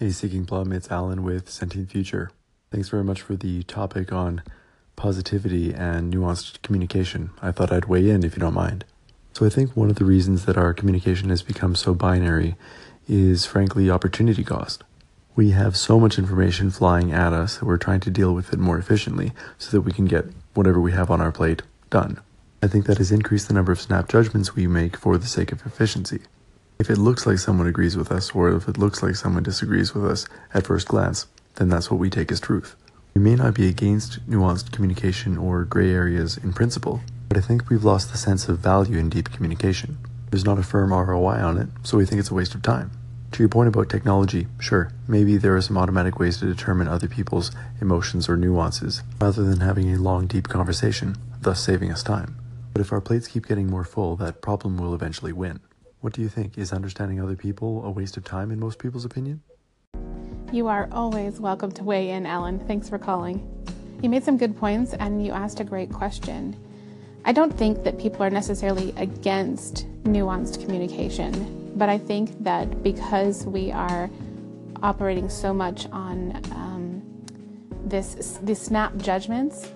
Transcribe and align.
Hey, 0.00 0.12
Seeking 0.12 0.46
Plum, 0.46 0.72
it's 0.72 0.90
Alan 0.90 1.22
with 1.22 1.50
Sentient 1.50 1.90
Future. 1.90 2.30
Thanks 2.70 2.88
very 2.88 3.04
much 3.04 3.20
for 3.20 3.36
the 3.36 3.64
topic 3.64 4.14
on 4.14 4.42
positivity 4.96 5.74
and 5.74 6.10
nuanced 6.10 6.62
communication. 6.62 7.32
I 7.42 7.52
thought 7.52 7.70
I'd 7.70 7.84
weigh 7.84 8.08
in 8.08 8.24
if 8.24 8.34
you 8.34 8.40
don't 8.40 8.54
mind. 8.54 8.86
So, 9.34 9.44
I 9.44 9.50
think 9.50 9.76
one 9.76 9.90
of 9.90 9.96
the 9.96 10.06
reasons 10.06 10.46
that 10.46 10.56
our 10.56 10.72
communication 10.72 11.28
has 11.28 11.42
become 11.42 11.76
so 11.76 11.92
binary 11.92 12.56
is 13.06 13.44
frankly 13.44 13.90
opportunity 13.90 14.42
cost. 14.42 14.84
We 15.36 15.50
have 15.50 15.76
so 15.76 16.00
much 16.00 16.18
information 16.18 16.70
flying 16.70 17.12
at 17.12 17.34
us 17.34 17.58
that 17.58 17.66
we're 17.66 17.76
trying 17.76 18.00
to 18.00 18.10
deal 18.10 18.32
with 18.32 18.54
it 18.54 18.58
more 18.58 18.78
efficiently 18.78 19.32
so 19.58 19.70
that 19.72 19.82
we 19.82 19.92
can 19.92 20.06
get 20.06 20.24
whatever 20.54 20.80
we 20.80 20.92
have 20.92 21.10
on 21.10 21.20
our 21.20 21.30
plate 21.30 21.60
done. 21.90 22.18
I 22.62 22.68
think 22.68 22.86
that 22.86 22.96
has 22.96 23.12
increased 23.12 23.48
the 23.48 23.54
number 23.54 23.70
of 23.70 23.82
snap 23.82 24.08
judgments 24.08 24.54
we 24.54 24.66
make 24.66 24.96
for 24.96 25.18
the 25.18 25.26
sake 25.26 25.52
of 25.52 25.66
efficiency. 25.66 26.20
If 26.80 26.88
it 26.88 26.96
looks 26.96 27.26
like 27.26 27.36
someone 27.36 27.66
agrees 27.66 27.94
with 27.94 28.10
us, 28.10 28.30
or 28.30 28.48
if 28.56 28.66
it 28.66 28.78
looks 28.78 29.02
like 29.02 29.14
someone 29.14 29.42
disagrees 29.42 29.94
with 29.94 30.06
us 30.06 30.26
at 30.54 30.66
first 30.66 30.88
glance, 30.88 31.26
then 31.56 31.68
that's 31.68 31.90
what 31.90 32.00
we 32.00 32.08
take 32.08 32.32
as 32.32 32.40
truth. 32.40 32.74
We 33.14 33.20
may 33.20 33.34
not 33.34 33.52
be 33.52 33.68
against 33.68 34.26
nuanced 34.26 34.72
communication 34.72 35.36
or 35.36 35.66
gray 35.66 35.90
areas 35.90 36.38
in 36.38 36.54
principle, 36.54 37.02
but 37.28 37.36
I 37.36 37.42
think 37.42 37.68
we've 37.68 37.84
lost 37.84 38.10
the 38.10 38.16
sense 38.16 38.48
of 38.48 38.60
value 38.60 38.96
in 38.96 39.10
deep 39.10 39.30
communication. 39.30 39.98
There's 40.30 40.46
not 40.46 40.58
a 40.58 40.62
firm 40.62 40.90
ROI 40.94 41.42
on 41.42 41.58
it, 41.58 41.68
so 41.82 41.98
we 41.98 42.06
think 42.06 42.18
it's 42.18 42.30
a 42.30 42.34
waste 42.34 42.54
of 42.54 42.62
time. 42.62 42.92
To 43.32 43.42
your 43.42 43.50
point 43.50 43.68
about 43.68 43.90
technology, 43.90 44.46
sure, 44.58 44.90
maybe 45.06 45.36
there 45.36 45.54
are 45.54 45.60
some 45.60 45.76
automatic 45.76 46.18
ways 46.18 46.38
to 46.38 46.46
determine 46.46 46.88
other 46.88 47.08
people's 47.08 47.50
emotions 47.82 48.26
or 48.26 48.38
nuances, 48.38 49.02
rather 49.20 49.42
than 49.42 49.60
having 49.60 49.92
a 49.92 49.98
long, 49.98 50.26
deep 50.26 50.48
conversation, 50.48 51.16
thus 51.42 51.60
saving 51.60 51.92
us 51.92 52.02
time. 52.02 52.36
But 52.72 52.80
if 52.80 52.90
our 52.90 53.02
plates 53.02 53.28
keep 53.28 53.46
getting 53.46 53.68
more 53.68 53.84
full, 53.84 54.16
that 54.16 54.40
problem 54.40 54.78
will 54.78 54.94
eventually 54.94 55.34
win. 55.34 55.60
What 56.00 56.14
do 56.14 56.22
you 56.22 56.30
think? 56.30 56.56
Is 56.56 56.72
understanding 56.72 57.20
other 57.20 57.36
people 57.36 57.84
a 57.84 57.90
waste 57.90 58.16
of 58.16 58.24
time 58.24 58.50
in 58.50 58.58
most 58.58 58.78
people's 58.78 59.04
opinion? 59.04 59.42
You 60.50 60.66
are 60.66 60.88
always 60.92 61.38
welcome 61.38 61.70
to 61.72 61.84
weigh 61.84 62.10
in, 62.10 62.24
Alan. 62.24 62.58
Thanks 62.66 62.88
for 62.88 62.98
calling. 62.98 63.46
You 64.02 64.08
made 64.08 64.24
some 64.24 64.38
good 64.38 64.56
points 64.56 64.94
and 64.94 65.24
you 65.24 65.32
asked 65.32 65.60
a 65.60 65.64
great 65.64 65.92
question. 65.92 66.56
I 67.26 67.32
don't 67.32 67.52
think 67.52 67.84
that 67.84 67.98
people 67.98 68.22
are 68.22 68.30
necessarily 68.30 68.94
against 68.96 69.86
nuanced 70.04 70.64
communication, 70.64 71.70
but 71.76 71.90
I 71.90 71.98
think 71.98 72.42
that 72.44 72.82
because 72.82 73.44
we 73.44 73.70
are 73.70 74.08
operating 74.82 75.28
so 75.28 75.52
much 75.52 75.86
on 75.92 76.40
um, 76.52 77.02
this, 77.84 78.38
these 78.42 78.58
snap 78.58 78.96
judgments 78.96 79.68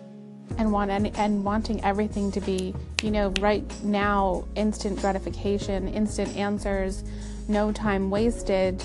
and 0.58 0.70
want 0.72 0.90
and 0.90 1.44
wanting 1.44 1.82
everything 1.84 2.30
to 2.32 2.40
be, 2.40 2.74
you 3.02 3.10
know, 3.10 3.32
right 3.40 3.64
now, 3.82 4.44
instant 4.54 5.00
gratification, 5.00 5.88
instant 5.88 6.36
answers, 6.36 7.04
no 7.48 7.72
time 7.72 8.10
wasted. 8.10 8.82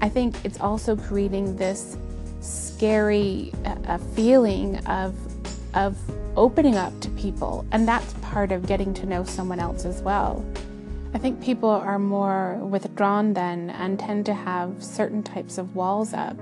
I 0.00 0.08
think 0.08 0.36
it's 0.44 0.60
also 0.60 0.96
creating 0.96 1.56
this 1.56 1.96
scary 2.40 3.52
uh, 3.64 3.98
feeling 4.14 4.78
of 4.86 5.14
of 5.74 5.96
opening 6.36 6.76
up 6.76 6.98
to 7.00 7.10
people, 7.10 7.66
and 7.72 7.86
that's 7.86 8.12
part 8.14 8.52
of 8.52 8.66
getting 8.66 8.94
to 8.94 9.06
know 9.06 9.24
someone 9.24 9.60
else 9.60 9.84
as 9.84 10.02
well. 10.02 10.44
I 11.12 11.18
think 11.18 11.42
people 11.42 11.68
are 11.68 11.98
more 11.98 12.54
withdrawn 12.56 13.34
then 13.34 13.70
and 13.70 13.98
tend 13.98 14.26
to 14.26 14.34
have 14.34 14.82
certain 14.82 15.22
types 15.22 15.58
of 15.58 15.74
walls 15.74 16.14
up. 16.14 16.36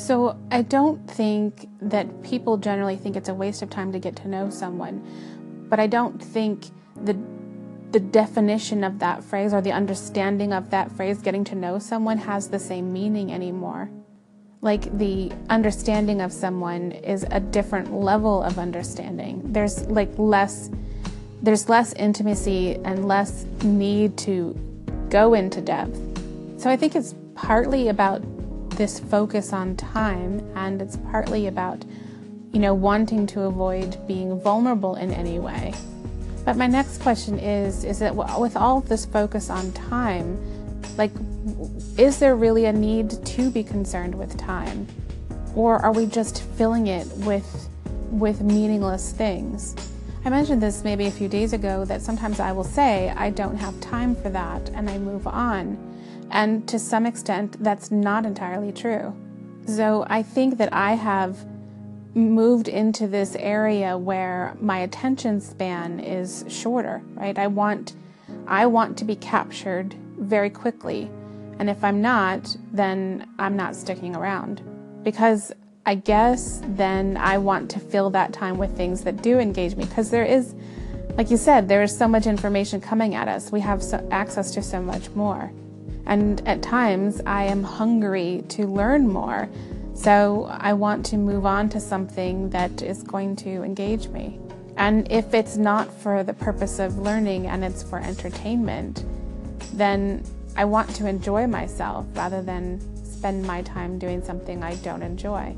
So 0.00 0.34
I 0.50 0.62
don't 0.62 1.06
think 1.10 1.68
that 1.82 2.22
people 2.22 2.56
generally 2.56 2.96
think 2.96 3.16
it's 3.16 3.28
a 3.28 3.34
waste 3.34 3.60
of 3.60 3.68
time 3.68 3.92
to 3.92 3.98
get 3.98 4.16
to 4.16 4.28
know 4.28 4.48
someone, 4.48 5.04
but 5.68 5.78
I 5.78 5.86
don't 5.86 6.20
think 6.20 6.68
the 6.96 7.18
the 7.90 8.00
definition 8.00 8.82
of 8.82 8.98
that 9.00 9.22
phrase 9.22 9.52
or 9.52 9.60
the 9.60 9.72
understanding 9.72 10.54
of 10.54 10.70
that 10.70 10.90
phrase 10.92 11.20
getting 11.20 11.44
to 11.44 11.54
know 11.54 11.78
someone 11.78 12.16
has 12.16 12.48
the 12.48 12.58
same 12.58 12.90
meaning 12.90 13.30
anymore. 13.30 13.90
Like 14.62 14.96
the 14.96 15.32
understanding 15.50 16.22
of 16.22 16.32
someone 16.32 16.92
is 16.92 17.26
a 17.30 17.40
different 17.40 17.92
level 17.92 18.42
of 18.42 18.58
understanding. 18.58 19.42
There's 19.52 19.86
like 19.88 20.10
less 20.16 20.70
there's 21.42 21.68
less 21.68 21.92
intimacy 21.92 22.76
and 22.86 23.06
less 23.06 23.44
need 23.62 24.16
to 24.18 24.56
go 25.10 25.34
into 25.34 25.60
depth. 25.60 25.98
So 26.58 26.70
I 26.70 26.76
think 26.76 26.96
it's 26.96 27.14
partly 27.34 27.88
about 27.88 28.22
this 28.80 28.98
focus 28.98 29.52
on 29.52 29.76
time, 29.76 30.40
and 30.56 30.80
it's 30.80 30.96
partly 31.10 31.48
about, 31.48 31.84
you 32.50 32.58
know, 32.58 32.72
wanting 32.72 33.26
to 33.26 33.42
avoid 33.42 33.94
being 34.08 34.40
vulnerable 34.40 34.94
in 34.94 35.12
any 35.12 35.38
way. 35.38 35.74
But 36.46 36.56
my 36.56 36.66
next 36.66 37.02
question 37.02 37.38
is 37.38 37.84
is 37.84 37.98
that 37.98 38.16
with 38.16 38.56
all 38.56 38.78
of 38.78 38.88
this 38.88 39.04
focus 39.04 39.50
on 39.50 39.70
time, 39.72 40.38
like, 40.96 41.10
is 41.98 42.18
there 42.18 42.34
really 42.34 42.64
a 42.64 42.72
need 42.72 43.10
to 43.26 43.50
be 43.50 43.62
concerned 43.62 44.14
with 44.14 44.38
time? 44.38 44.86
Or 45.54 45.76
are 45.80 45.92
we 45.92 46.06
just 46.06 46.42
filling 46.56 46.86
it 46.86 47.06
with, 47.18 47.68
with 48.10 48.40
meaningless 48.40 49.12
things? 49.12 49.76
I 50.24 50.30
mentioned 50.30 50.62
this 50.62 50.84
maybe 50.84 51.04
a 51.04 51.10
few 51.10 51.28
days 51.28 51.52
ago 51.52 51.84
that 51.84 52.00
sometimes 52.00 52.40
I 52.40 52.52
will 52.52 52.64
say, 52.64 53.10
I 53.14 53.28
don't 53.28 53.58
have 53.58 53.78
time 53.82 54.14
for 54.14 54.30
that, 54.30 54.70
and 54.70 54.88
I 54.88 54.96
move 54.96 55.26
on. 55.26 55.76
And 56.30 56.68
to 56.68 56.78
some 56.78 57.06
extent, 57.06 57.62
that's 57.62 57.90
not 57.90 58.24
entirely 58.24 58.72
true. 58.72 59.14
So 59.66 60.04
I 60.08 60.22
think 60.22 60.58
that 60.58 60.72
I 60.72 60.94
have 60.94 61.44
moved 62.14 62.68
into 62.68 63.06
this 63.06 63.36
area 63.36 63.96
where 63.96 64.56
my 64.60 64.78
attention 64.78 65.40
span 65.40 66.00
is 66.00 66.44
shorter, 66.48 67.02
right? 67.14 67.38
I 67.38 67.46
want 67.46 67.94
I 68.46 68.66
want 68.66 68.96
to 68.98 69.04
be 69.04 69.16
captured 69.16 69.94
very 70.18 70.50
quickly. 70.50 71.10
And 71.58 71.68
if 71.68 71.84
I'm 71.84 72.00
not, 72.00 72.56
then 72.72 73.28
I'm 73.38 73.56
not 73.56 73.76
sticking 73.76 74.16
around. 74.16 74.62
Because 75.04 75.52
I 75.86 75.94
guess 75.94 76.62
then 76.64 77.16
I 77.16 77.38
want 77.38 77.70
to 77.72 77.80
fill 77.80 78.10
that 78.10 78.32
time 78.32 78.58
with 78.58 78.76
things 78.76 79.02
that 79.04 79.22
do 79.22 79.38
engage 79.38 79.76
me 79.76 79.84
because 79.84 80.10
there 80.10 80.24
is 80.24 80.54
like 81.16 81.30
you 81.30 81.36
said, 81.36 81.68
there 81.68 81.82
is 81.82 81.96
so 81.96 82.08
much 82.08 82.26
information 82.26 82.80
coming 82.80 83.14
at 83.14 83.28
us. 83.28 83.52
We 83.52 83.60
have 83.60 83.82
so 83.82 84.06
access 84.10 84.52
to 84.52 84.62
so 84.62 84.80
much 84.80 85.10
more. 85.10 85.52
And 86.06 86.46
at 86.46 86.62
times, 86.62 87.20
I 87.26 87.44
am 87.44 87.62
hungry 87.62 88.44
to 88.50 88.66
learn 88.66 89.08
more. 89.08 89.48
So 89.94 90.46
I 90.50 90.72
want 90.72 91.04
to 91.06 91.16
move 91.16 91.44
on 91.44 91.68
to 91.70 91.80
something 91.80 92.50
that 92.50 92.82
is 92.82 93.02
going 93.02 93.36
to 93.36 93.62
engage 93.62 94.08
me. 94.08 94.38
And 94.76 95.10
if 95.12 95.34
it's 95.34 95.56
not 95.56 95.92
for 95.92 96.22
the 96.22 96.32
purpose 96.32 96.78
of 96.78 96.98
learning 96.98 97.46
and 97.46 97.62
it's 97.62 97.82
for 97.82 97.98
entertainment, 97.98 99.04
then 99.74 100.24
I 100.56 100.64
want 100.64 100.94
to 100.96 101.06
enjoy 101.06 101.46
myself 101.46 102.06
rather 102.14 102.42
than 102.42 102.80
spend 103.04 103.46
my 103.46 103.60
time 103.62 103.98
doing 103.98 104.24
something 104.24 104.62
I 104.62 104.76
don't 104.76 105.02
enjoy. 105.02 105.54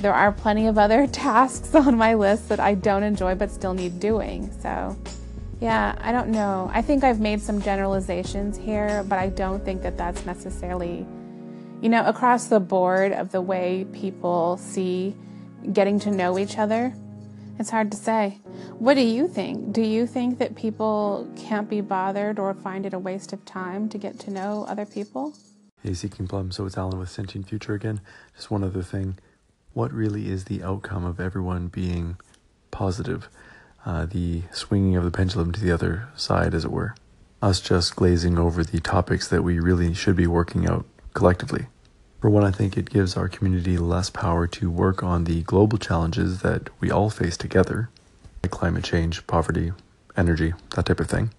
There 0.00 0.12
are 0.12 0.30
plenty 0.30 0.66
of 0.66 0.76
other 0.76 1.06
tasks 1.24 1.74
on 1.74 1.96
my 1.96 2.12
list 2.14 2.50
that 2.50 2.60
I 2.60 2.74
don't 2.74 3.02
enjoy 3.02 3.34
but 3.34 3.50
still 3.50 3.72
need 3.72 3.98
doing. 3.98 4.50
So 4.60 4.94
yeah, 5.60 5.96
I 6.00 6.12
don't 6.12 6.28
know. 6.28 6.70
I 6.72 6.82
think 6.82 7.04
I've 7.04 7.20
made 7.20 7.40
some 7.40 7.60
generalizations 7.62 8.56
here, 8.56 9.04
but 9.08 9.18
I 9.18 9.30
don't 9.30 9.64
think 9.64 9.82
that 9.82 9.96
that's 9.96 10.26
necessarily, 10.26 11.06
you 11.80 11.88
know, 11.88 12.04
across 12.04 12.46
the 12.46 12.60
board 12.60 13.12
of 13.12 13.32
the 13.32 13.40
way 13.40 13.86
people 13.92 14.58
see 14.58 15.16
getting 15.72 15.98
to 16.00 16.10
know 16.10 16.38
each 16.38 16.58
other. 16.58 16.94
It's 17.58 17.70
hard 17.70 17.90
to 17.92 17.96
say. 17.96 18.38
What 18.78 18.94
do 18.94 19.00
you 19.00 19.28
think? 19.28 19.72
Do 19.72 19.80
you 19.80 20.06
think 20.06 20.38
that 20.38 20.54
people 20.56 21.26
can't 21.36 21.70
be 21.70 21.80
bothered 21.80 22.38
or 22.38 22.52
find 22.52 22.84
it 22.84 22.92
a 22.92 22.98
waste 22.98 23.32
of 23.32 23.44
time 23.46 23.88
to 23.88 23.98
get 23.98 24.18
to 24.20 24.30
know 24.30 24.66
other 24.68 24.84
people? 24.84 25.32
Hey, 25.82 25.94
Seeking 25.94 26.28
Plum. 26.28 26.50
So 26.50 26.66
it's 26.66 26.76
Alan 26.76 26.98
with 26.98 27.08
Sentient 27.08 27.48
Future 27.48 27.72
again. 27.72 28.02
Just 28.34 28.50
one 28.50 28.62
other 28.62 28.82
thing. 28.82 29.16
What 29.72 29.92
really 29.92 30.28
is 30.28 30.44
the 30.44 30.62
outcome 30.62 31.06
of 31.06 31.18
everyone 31.18 31.68
being 31.68 32.18
positive? 32.70 33.30
Uh, 33.86 34.04
the 34.04 34.42
swinging 34.52 34.96
of 34.96 35.04
the 35.04 35.10
pendulum 35.10 35.52
to 35.52 35.60
the 35.60 35.72
other 35.72 36.08
side, 36.16 36.52
as 36.52 36.64
it 36.64 36.70
were. 36.72 36.94
Us 37.40 37.60
just 37.60 37.96
glazing 37.96 38.38
over 38.38 38.64
the 38.64 38.80
topics 38.80 39.28
that 39.28 39.42
we 39.42 39.60
really 39.60 39.94
should 39.94 40.16
be 40.16 40.26
working 40.26 40.68
out 40.68 40.84
collectively. 41.14 41.66
For 42.20 42.28
one, 42.28 42.44
I 42.44 42.50
think 42.50 42.76
it 42.76 42.90
gives 42.90 43.16
our 43.16 43.28
community 43.28 43.78
less 43.78 44.10
power 44.10 44.46
to 44.48 44.70
work 44.70 45.02
on 45.02 45.24
the 45.24 45.42
global 45.42 45.78
challenges 45.78 46.40
that 46.40 46.68
we 46.80 46.90
all 46.90 47.08
face 47.08 47.36
together, 47.36 47.88
like 48.42 48.50
climate 48.50 48.84
change, 48.84 49.26
poverty, 49.26 49.72
energy, 50.16 50.52
that 50.74 50.86
type 50.86 51.00
of 51.00 51.08
thing. 51.08 51.30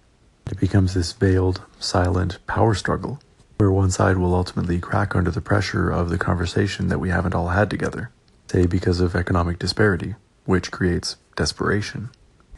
It 0.50 0.58
becomes 0.58 0.94
this 0.94 1.12
veiled, 1.12 1.60
silent 1.78 2.38
power 2.46 2.74
struggle 2.74 3.20
where 3.58 3.70
one 3.72 3.90
side 3.90 4.16
will 4.16 4.36
ultimately 4.36 4.78
crack 4.78 5.16
under 5.16 5.32
the 5.32 5.40
pressure 5.40 5.90
of 5.90 6.10
the 6.10 6.18
conversation 6.18 6.88
that 6.88 7.00
we 7.00 7.10
haven't 7.10 7.34
all 7.34 7.48
had 7.48 7.68
together, 7.68 8.10
say 8.46 8.66
because 8.66 9.00
of 9.00 9.16
economic 9.16 9.58
disparity, 9.58 10.14
which 10.44 10.70
creates 10.70 11.16
desperation. 11.36 12.08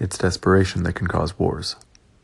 It's 0.01 0.17
desperation 0.17 0.83
that 0.85 0.95
can 0.95 1.09
cause 1.09 1.39
wars. 1.39 1.77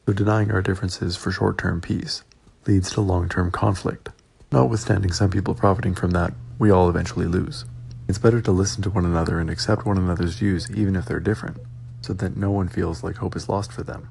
So 0.07 0.15
denying 0.15 0.51
our 0.51 0.63
differences 0.63 1.15
for 1.15 1.31
short 1.31 1.59
term 1.59 1.83
peace 1.83 2.25
leads 2.67 2.91
to 2.93 3.03
long 3.03 3.29
term 3.29 3.51
conflict. 3.51 4.09
Notwithstanding 4.51 5.13
some 5.13 5.31
people 5.31 5.55
profiting 5.55 5.95
from 5.95 6.13
that, 6.13 6.33
we 6.59 6.71
all 6.71 6.89
eventually 6.89 7.27
lose. 7.27 7.67
It's 8.09 8.17
better 8.17 8.41
to 8.41 8.51
listen 8.51 8.83
to 8.83 8.91
one 8.91 9.05
another 9.05 9.39
and 9.41 9.51
accept 9.51 9.85
one 9.85 9.99
another's 9.99 10.37
views 10.37 10.71
even 10.71 10.97
if 10.97 11.05
they're 11.05 11.21
different, 11.21 11.59
so 12.01 12.15
that 12.15 12.39
no 12.39 12.51
one 12.51 12.69
feels 12.69 13.05
like 13.05 13.17
hope 13.17 13.37
is 13.37 13.47
lost 13.47 13.73
for 13.73 13.83
them. 13.83 14.09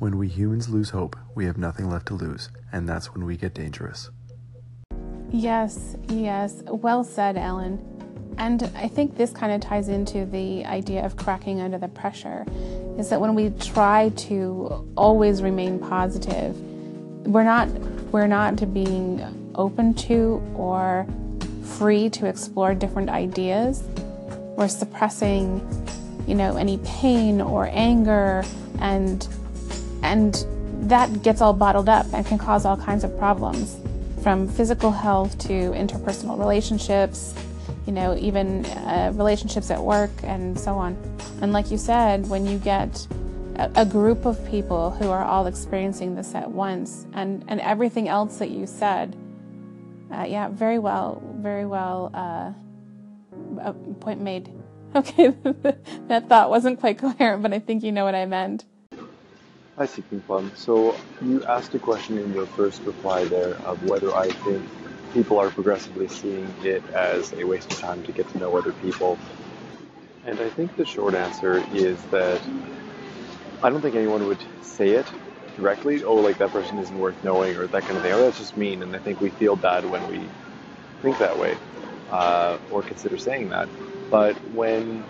When 0.00 0.18
we 0.18 0.26
humans 0.26 0.68
lose 0.68 0.90
hope, 0.90 1.14
we 1.36 1.44
have 1.44 1.56
nothing 1.56 1.88
left 1.88 2.06
to 2.06 2.14
lose, 2.14 2.48
and 2.72 2.88
that's 2.88 3.14
when 3.14 3.24
we 3.24 3.36
get 3.36 3.54
dangerous. 3.54 4.10
Yes, 5.30 5.96
yes. 6.08 6.64
Well 6.66 7.04
said, 7.04 7.36
Alan. 7.36 7.93
And 8.38 8.70
I 8.76 8.88
think 8.88 9.16
this 9.16 9.30
kind 9.30 9.52
of 9.52 9.60
ties 9.60 9.88
into 9.88 10.26
the 10.26 10.64
idea 10.64 11.04
of 11.04 11.16
cracking 11.16 11.60
under 11.60 11.78
the 11.78 11.88
pressure 11.88 12.44
is 12.98 13.08
that 13.10 13.20
when 13.20 13.34
we 13.34 13.50
try 13.60 14.10
to 14.10 14.88
always 14.96 15.42
remain 15.42 15.78
positive, 15.78 16.56
we're 17.26 17.44
not 17.44 17.68
we're 18.12 18.26
not 18.26 18.72
being 18.72 19.52
open 19.54 19.94
to 19.94 20.42
or 20.54 21.06
free 21.78 22.10
to 22.10 22.26
explore 22.26 22.74
different 22.74 23.10
ideas. 23.10 23.82
We're 24.56 24.68
suppressing, 24.68 25.60
you 26.26 26.34
know, 26.34 26.56
any 26.56 26.78
pain 26.78 27.40
or 27.40 27.68
anger 27.72 28.44
and 28.80 29.26
and 30.02 30.44
that 30.90 31.22
gets 31.22 31.40
all 31.40 31.54
bottled 31.54 31.88
up 31.88 32.06
and 32.12 32.26
can 32.26 32.38
cause 32.38 32.66
all 32.66 32.76
kinds 32.76 33.04
of 33.04 33.18
problems 33.18 33.76
from 34.22 34.48
physical 34.48 34.90
health 34.90 35.36
to 35.38 35.72
interpersonal 35.72 36.38
relationships, 36.38 37.34
you 37.86 37.92
know, 37.92 38.16
even 38.16 38.64
uh, 38.66 39.12
relationships 39.14 39.70
at 39.70 39.82
work 39.82 40.10
and 40.22 40.58
so 40.58 40.74
on. 40.74 40.96
And 41.42 41.52
like 41.52 41.70
you 41.70 41.78
said, 41.78 42.28
when 42.28 42.46
you 42.46 42.58
get 42.58 43.06
a, 43.56 43.86
group 43.86 44.24
of 44.24 44.44
people 44.48 44.90
who 44.90 45.10
are 45.10 45.24
all 45.24 45.46
experiencing 45.46 46.14
this 46.14 46.34
at 46.34 46.50
once 46.50 47.06
and, 47.12 47.44
and 47.48 47.60
everything 47.60 48.08
else 48.08 48.38
that 48.38 48.50
you 48.50 48.66
said, 48.66 49.16
uh, 50.12 50.24
yeah, 50.24 50.48
very 50.48 50.78
well, 50.78 51.22
very 51.36 51.66
well, 51.66 52.10
uh, 52.14 52.52
point 54.00 54.20
made. 54.20 54.50
Okay, 54.96 55.30
that 56.06 56.28
thought 56.28 56.50
wasn't 56.50 56.78
quite 56.78 56.98
coherent, 57.04 57.42
but 57.42 57.52
I 57.52 57.58
think 57.58 57.82
you 57.82 57.90
know 57.90 58.04
what 58.04 58.14
I 58.14 58.26
meant. 58.26 58.64
Hi, 59.76 59.86
Seeking 59.86 60.20
Fun. 60.20 60.52
So 60.54 60.94
you 61.20 61.42
asked 61.46 61.74
a 61.74 61.80
question 61.80 62.16
in 62.16 62.32
your 62.32 62.46
first 62.46 62.80
reply 62.82 63.24
there 63.24 63.54
of 63.66 63.82
whether 63.82 64.14
I 64.14 64.28
think 64.30 64.64
people 65.14 65.38
are 65.38 65.50
progressively 65.50 66.08
seeing 66.08 66.54
it 66.62 66.84
as 66.90 67.32
a 67.34 67.44
waste 67.44 67.72
of 67.72 67.78
time 67.78 68.02
to 68.02 68.12
get 68.12 68.28
to 68.30 68.38
know 68.38 68.56
other 68.58 68.72
people. 68.72 69.18
And 70.24 70.40
I 70.40 70.50
think 70.50 70.76
the 70.76 70.84
short 70.84 71.14
answer 71.14 71.64
is 71.72 72.02
that 72.06 72.42
I 73.62 73.70
don't 73.70 73.80
think 73.80 73.94
anyone 73.94 74.26
would 74.26 74.44
say 74.60 74.90
it 74.90 75.06
directly, 75.56 76.02
oh, 76.04 76.16
like 76.16 76.38
that 76.38 76.50
person 76.50 76.78
isn't 76.78 76.98
worth 76.98 77.22
knowing 77.24 77.56
or 77.56 77.66
that 77.68 77.82
kind 77.84 77.96
of 77.96 78.02
thing. 78.02 78.12
Oh, 78.12 78.22
that's 78.22 78.38
just 78.38 78.56
mean. 78.56 78.82
And 78.82 78.94
I 78.94 78.98
think 78.98 79.20
we 79.20 79.30
feel 79.30 79.56
bad 79.56 79.88
when 79.88 80.06
we 80.08 80.28
think 81.00 81.18
that 81.18 81.38
way 81.38 81.56
uh, 82.10 82.58
or 82.70 82.82
consider 82.82 83.16
saying 83.16 83.50
that. 83.50 83.68
But 84.10 84.36
when 84.50 85.04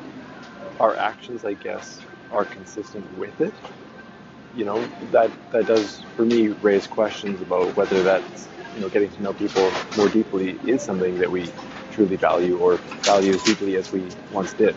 our 0.81 0.97
actions, 0.97 1.45
I 1.45 1.55
guess, 1.55 2.01
are 2.31 2.45
consistent 2.45 3.11
with 3.17 3.41
it, 3.41 3.55
you 4.55 4.65
know, 4.65 4.85
that 5.13 5.31
that 5.51 5.67
does 5.67 6.03
for 6.17 6.25
me 6.25 6.49
raise 6.49 6.87
questions 6.87 7.41
about 7.43 7.77
whether 7.77 8.03
that's 8.03 8.49
you 8.75 8.81
know 8.81 8.89
getting 8.89 9.11
to 9.11 9.23
know 9.23 9.33
people 9.33 9.73
more 9.97 10.09
deeply 10.09 10.59
is 10.67 10.83
something 10.83 11.19
that 11.19 11.31
we 11.31 11.51
truly 11.91 12.17
value 12.17 12.59
or 12.59 12.79
value 13.03 13.35
as 13.35 13.43
deeply 13.45 13.77
as 13.77 13.93
we 13.93 14.11
once 14.31 14.53
did. 14.55 14.77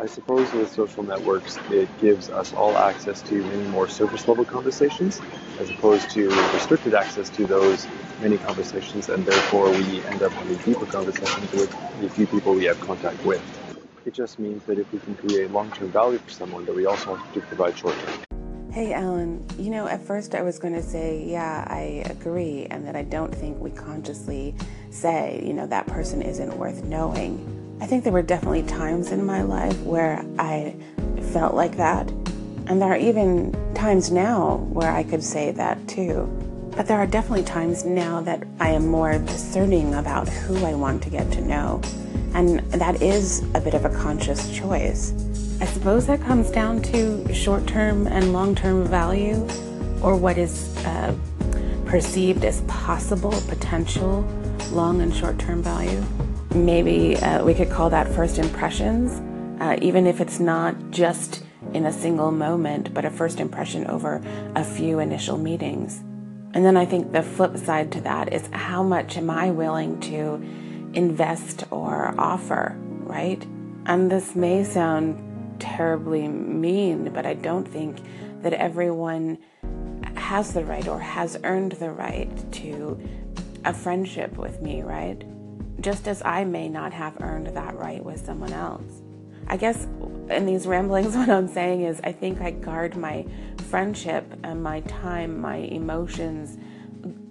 I 0.00 0.06
suppose 0.06 0.52
with 0.52 0.68
social 0.70 1.04
networks, 1.04 1.58
it 1.70 1.88
gives 2.00 2.28
us 2.28 2.52
all 2.52 2.76
access 2.76 3.22
to 3.22 3.44
many 3.44 3.62
more 3.62 3.88
surface 3.88 4.26
level 4.26 4.44
conversations 4.44 5.20
as 5.60 5.70
opposed 5.70 6.10
to 6.10 6.28
restricted 6.52 6.94
access 6.94 7.30
to 7.30 7.46
those 7.46 7.86
many 8.18 8.36
conversations, 8.36 9.08
and 9.08 9.24
therefore 9.24 9.70
we 9.70 10.04
end 10.04 10.22
up 10.22 10.32
having 10.32 10.56
deeper 10.58 10.86
conversations 10.86 11.50
with 11.52 11.70
the 12.00 12.08
few 12.08 12.26
people 12.26 12.54
we 12.54 12.64
have 12.64 12.80
contact 12.80 13.24
with. 13.24 13.42
It 14.04 14.14
just 14.14 14.38
means 14.40 14.64
that 14.64 14.78
if 14.78 14.92
we 14.92 14.98
can 14.98 15.14
create 15.14 15.50
long 15.50 15.70
term 15.70 15.92
value 15.92 16.18
for 16.18 16.30
someone, 16.30 16.64
that 16.64 16.74
we 16.74 16.86
also 16.86 17.14
have 17.14 17.32
to 17.32 17.40
provide 17.40 17.78
short 17.78 17.96
term. 18.00 18.33
Hey, 18.74 18.92
Alan. 18.92 19.46
You 19.56 19.70
know, 19.70 19.86
at 19.86 20.02
first 20.02 20.34
I 20.34 20.42
was 20.42 20.58
going 20.58 20.74
to 20.74 20.82
say, 20.82 21.24
yeah, 21.24 21.64
I 21.68 22.02
agree, 22.10 22.66
and 22.72 22.84
that 22.88 22.96
I 22.96 23.02
don't 23.04 23.32
think 23.32 23.56
we 23.60 23.70
consciously 23.70 24.52
say, 24.90 25.40
you 25.46 25.52
know, 25.52 25.64
that 25.68 25.86
person 25.86 26.20
isn't 26.20 26.56
worth 26.56 26.82
knowing. 26.82 27.78
I 27.80 27.86
think 27.86 28.02
there 28.02 28.12
were 28.12 28.20
definitely 28.20 28.64
times 28.64 29.12
in 29.12 29.24
my 29.24 29.42
life 29.42 29.80
where 29.82 30.26
I 30.40 30.74
felt 31.32 31.54
like 31.54 31.76
that. 31.76 32.10
And 32.66 32.82
there 32.82 32.88
are 32.88 32.96
even 32.96 33.52
times 33.76 34.10
now 34.10 34.56
where 34.72 34.90
I 34.90 35.04
could 35.04 35.22
say 35.22 35.52
that 35.52 35.86
too. 35.86 36.26
But 36.74 36.88
there 36.88 36.98
are 36.98 37.06
definitely 37.06 37.44
times 37.44 37.84
now 37.84 38.22
that 38.22 38.42
I 38.58 38.70
am 38.70 38.88
more 38.88 39.20
discerning 39.20 39.94
about 39.94 40.28
who 40.28 40.66
I 40.66 40.74
want 40.74 41.00
to 41.04 41.10
get 41.10 41.30
to 41.30 41.40
know. 41.42 41.80
And 42.34 42.58
that 42.72 43.00
is 43.00 43.44
a 43.54 43.60
bit 43.60 43.74
of 43.74 43.84
a 43.84 43.90
conscious 43.90 44.52
choice. 44.52 45.12
I 45.60 45.66
suppose 45.66 46.06
that 46.06 46.20
comes 46.20 46.50
down 46.50 46.82
to 46.82 47.32
short 47.32 47.66
term 47.66 48.06
and 48.06 48.32
long 48.32 48.54
term 48.54 48.86
value, 48.86 49.36
or 50.02 50.16
what 50.16 50.36
is 50.36 50.76
uh, 50.84 51.14
perceived 51.86 52.44
as 52.44 52.60
possible, 52.62 53.32
potential, 53.48 54.22
long 54.72 55.00
and 55.00 55.14
short 55.14 55.38
term 55.38 55.62
value. 55.62 56.04
Maybe 56.54 57.16
uh, 57.16 57.44
we 57.44 57.54
could 57.54 57.70
call 57.70 57.88
that 57.90 58.08
first 58.08 58.38
impressions, 58.38 59.12
uh, 59.60 59.76
even 59.80 60.06
if 60.06 60.20
it's 60.20 60.40
not 60.40 60.90
just 60.90 61.44
in 61.72 61.86
a 61.86 61.92
single 61.92 62.30
moment, 62.30 62.92
but 62.92 63.04
a 63.04 63.10
first 63.10 63.40
impression 63.40 63.86
over 63.86 64.22
a 64.54 64.64
few 64.64 64.98
initial 64.98 65.38
meetings. 65.38 65.98
And 66.52 66.64
then 66.64 66.76
I 66.76 66.84
think 66.84 67.12
the 67.12 67.22
flip 67.22 67.56
side 67.56 67.90
to 67.92 68.00
that 68.02 68.32
is 68.32 68.46
how 68.52 68.82
much 68.82 69.16
am 69.16 69.30
I 69.30 69.50
willing 69.50 70.00
to 70.02 70.34
invest 70.94 71.64
or 71.70 72.14
offer, 72.18 72.76
right? 72.78 73.44
And 73.86 74.10
this 74.10 74.34
may 74.36 74.62
sound 74.62 75.23
terribly 75.64 76.28
mean, 76.28 77.10
but 77.12 77.24
I 77.24 77.34
don't 77.34 77.66
think 77.66 77.98
that 78.42 78.52
everyone 78.52 79.38
has 80.14 80.52
the 80.52 80.62
right 80.64 80.86
or 80.86 81.00
has 81.00 81.38
earned 81.42 81.72
the 81.72 81.90
right 81.90 82.52
to 82.52 83.00
a 83.64 83.72
friendship 83.72 84.36
with 84.36 84.60
me, 84.60 84.82
right? 84.82 85.24
Just 85.80 86.06
as 86.06 86.22
I 86.22 86.44
may 86.44 86.68
not 86.68 86.92
have 86.92 87.20
earned 87.20 87.46
that 87.48 87.76
right 87.76 88.04
with 88.04 88.24
someone 88.24 88.52
else. 88.52 89.02
I 89.46 89.56
guess 89.56 89.84
in 90.30 90.44
these 90.44 90.66
ramblings, 90.66 91.16
what 91.16 91.30
I'm 91.30 91.48
saying 91.48 91.82
is 91.82 91.98
I 92.04 92.12
think 92.12 92.42
I 92.42 92.50
guard 92.50 92.94
my 92.96 93.24
friendship 93.70 94.26
and 94.42 94.62
my 94.62 94.80
time, 94.80 95.40
my 95.40 95.56
emotions 95.56 96.58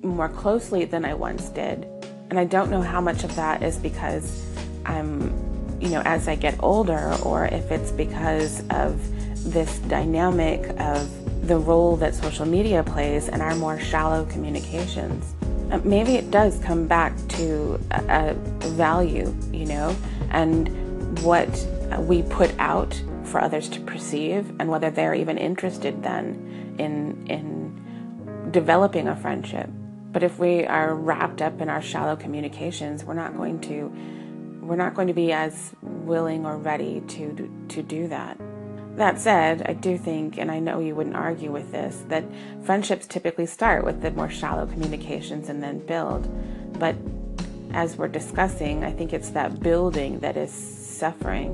more 0.02 0.30
closely 0.30 0.86
than 0.86 1.06
I 1.06 1.14
once 1.14 1.50
did. 1.50 1.88
And 2.32 2.40
I 2.40 2.46
don't 2.46 2.72
know 2.72 2.82
how 2.82 3.00
much 3.00 3.24
of 3.24 3.36
that 3.36 3.62
is 3.62 3.78
because 3.78 4.44
I'm 4.86 5.53
you 5.84 5.90
know, 5.90 6.02
as 6.06 6.30
I 6.30 6.36
get 6.36 6.56
older, 6.64 7.14
or 7.24 7.46
if 7.46 7.70
it's 7.70 7.92
because 7.92 8.64
of 8.70 8.98
this 9.52 9.80
dynamic 9.80 10.62
of 10.80 11.10
the 11.46 11.58
role 11.58 11.98
that 11.98 12.16
social 12.16 12.46
media 12.46 12.84
plays 12.84 13.28
in 13.28 13.42
our 13.42 13.54
more 13.56 13.78
shallow 13.78 14.24
communications. 14.26 15.36
Uh, 15.70 15.80
maybe 15.84 16.16
it 16.16 16.32
does 16.32 16.58
come 16.60 16.88
back 16.88 17.14
to 17.28 17.78
a, 17.92 18.30
a 18.32 18.34
value, 18.70 19.36
you 19.52 19.66
know, 19.66 19.94
and 20.32 20.70
what 21.20 21.50
we 22.00 22.22
put 22.24 22.58
out 22.60 23.00
for 23.26 23.42
others 23.42 23.68
to 23.68 23.82
perceive, 23.82 24.50
and 24.60 24.70
whether 24.70 24.90
they're 24.90 25.16
even 25.16 25.38
interested 25.38 26.02
then 26.02 26.76
in 26.80 27.28
in 27.28 28.52
developing 28.52 29.10
a 29.10 29.16
friendship. 29.18 29.70
But 30.14 30.24
if 30.24 30.40
we 30.40 30.66
are 30.66 30.96
wrapped 30.96 31.42
up 31.42 31.60
in 31.60 31.68
our 31.68 31.82
shallow 31.82 32.16
communications, 32.16 33.04
we're 33.04 33.16
not 33.16 33.36
going 33.36 33.60
to 33.62 33.92
we're 34.64 34.76
not 34.76 34.96
going 34.96 35.08
to 35.08 35.14
be 35.14 35.32
as 35.32 35.74
willing 35.82 36.46
or 36.46 36.58
ready 36.58 37.02
to 37.02 37.66
to 37.70 37.84
do 37.84 38.08
that. 38.08 38.40
That 38.96 39.20
said, 39.20 39.64
I 39.68 39.74
do 39.74 39.98
think, 39.98 40.38
and 40.38 40.52
I 40.52 40.60
know 40.60 40.80
you 40.80 40.94
wouldn't 40.94 41.16
argue 41.16 41.52
with 41.52 41.72
this, 41.72 42.04
that 42.10 42.24
friendships 42.64 43.08
typically 43.08 43.48
start 43.48 43.84
with 43.84 44.04
the 44.04 44.12
more 44.12 44.30
shallow 44.30 44.68
communications 44.68 45.50
and 45.50 45.64
then 45.64 45.80
build. 45.80 46.30
But 46.78 46.96
as 47.74 47.98
we're 47.98 48.08
discussing, 48.08 48.84
I 48.84 48.92
think 48.92 49.12
it's 49.12 49.32
that 49.32 49.62
building 49.62 50.20
that 50.20 50.38
is 50.38 50.52
suffering. 50.54 51.52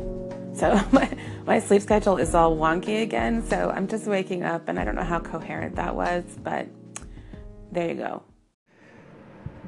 So 0.53 0.81
my, 0.91 1.09
my 1.45 1.59
sleep 1.61 1.81
schedule 1.81 2.17
is 2.17 2.35
all 2.35 2.57
wonky 2.57 3.03
again, 3.03 3.45
so 3.47 3.69
I'm 3.69 3.87
just 3.87 4.05
waking 4.05 4.43
up 4.43 4.67
and 4.67 4.77
I 4.77 4.83
don't 4.83 4.95
know 4.95 5.03
how 5.03 5.19
coherent 5.19 5.77
that 5.77 5.95
was, 5.95 6.25
but 6.43 6.67
there 7.71 7.87
you 7.87 7.95
go. 7.95 8.23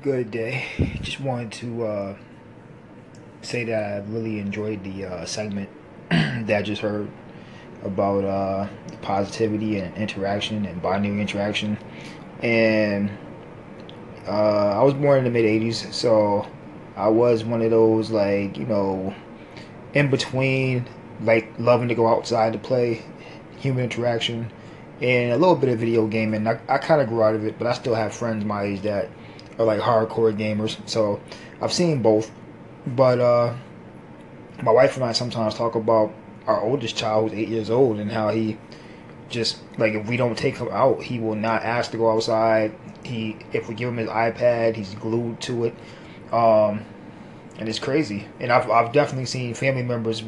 Good 0.02 0.30
day. 0.30 0.66
Just 1.02 1.22
wanted 1.22 1.54
to 1.54 1.86
uh 1.86 2.18
say 3.42 3.64
that 3.66 3.84
I 3.84 3.98
really 4.08 4.40
enjoyed 4.40 4.84
the 4.84 5.06
uh, 5.06 5.26
segment 5.26 5.70
that 6.10 6.50
I 6.50 6.62
just 6.62 6.82
heard 6.82 7.10
about 7.84 8.24
uh, 8.24 8.68
positivity 9.02 9.80
and 9.80 9.96
interaction 9.98 10.66
and 10.66 10.82
binary 10.82 11.22
interaction. 11.22 11.78
And 12.42 13.12
uh, 14.28 14.80
I 14.80 14.84
was 14.84 14.94
born 14.94 15.20
in 15.20 15.24
the 15.26 15.32
mid 15.32 15.46
80s, 15.46 15.94
so 15.94 16.48
I 16.96 17.08
was 17.08 17.44
one 17.44 17.62
of 17.62 17.72
those, 17.72 18.12
like, 18.12 18.58
you 18.58 18.66
know, 18.66 19.14
in 19.94 20.10
between, 20.10 20.88
like, 21.22 21.52
loving 21.58 21.88
to 21.90 21.96
go 21.96 22.08
outside 22.08 22.54
to 22.54 22.60
play, 22.60 23.04
human 23.58 23.86
interaction, 23.86 24.52
and 25.02 25.32
a 25.32 25.38
little 25.38 25.56
bit 25.56 25.70
of 25.70 25.80
video 25.80 26.08
gaming. 26.08 26.48
I, 26.48 26.60
I 26.68 26.78
kind 26.78 27.02
of 27.02 27.08
grew 27.08 27.24
out 27.24 27.36
of 27.36 27.46
it, 27.46 27.58
but 27.58 27.68
I 27.68 27.74
still 27.74 27.96
have 27.96 28.14
friends 28.14 28.46
my 28.46 28.64
age 28.64 28.82
that 28.82 29.10
are 29.58 29.66
like 29.66 29.80
hardcore 29.80 30.36
gamers. 30.36 30.78
So 30.88 31.20
I've 31.62 31.74
seen 31.74 32.02
both. 32.02 32.32
But 32.86 33.20
uh, 33.20 33.56
my 34.62 34.72
wife 34.72 34.96
and 34.96 35.06
I 35.06 35.12
sometimes 35.12 35.56
talk 35.56 35.76
about 35.76 36.14
our 36.48 36.62
oldest 36.62 36.98
child 36.98 37.32
who's 37.32 37.40
eight 37.40 37.50
years 37.50 37.70
old 37.70 38.00
and 38.00 38.12
how 38.12 38.30
he 38.30 38.58
just 39.30 39.60
like 39.78 39.94
if 39.94 40.08
we 40.08 40.18
don't 40.18 40.38
take 40.38 40.58
him 40.58 40.70
out, 40.72 41.02
he 41.02 41.20
will 41.20 41.36
not 41.36 41.64
ask 41.64 41.92
to 41.92 41.98
go 41.98 42.12
outside. 42.12 42.76
He 43.04 43.38
if 43.54 43.70
we 43.70 43.76
give 43.76 43.90
him 43.90 43.98
his 43.98 44.10
iPad, 44.10 44.76
he's 44.76 44.96
glued 44.96 45.40
to 45.42 45.66
it. 45.66 45.76
Um, 46.34 46.86
and 47.58 47.70
it's 47.70 47.80
crazy. 47.80 48.28
And 48.40 48.52
I've, 48.52 48.70
I've 48.70 48.92
definitely 48.92 49.26
seen 49.26 49.54
family 49.54 49.84
members 49.84 50.24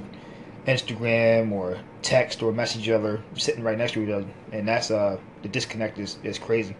Instagram 0.67 1.51
or 1.51 1.79
text 2.01 2.43
or 2.43 2.51
message 2.51 2.83
each 2.83 2.89
other 2.89 3.21
sitting 3.35 3.63
right 3.63 3.77
next 3.77 3.93
to 3.93 4.03
each 4.03 4.09
other, 4.09 4.27
and 4.51 4.67
that's 4.67 4.91
uh 4.91 5.17
the 5.41 5.49
disconnect 5.49 5.99
is, 5.99 6.17
is 6.23 6.39
crazy. 6.39 6.75